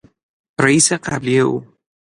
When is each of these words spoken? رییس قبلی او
رییس 0.63 0.93
قبلی 1.05 1.39
او 1.45 1.53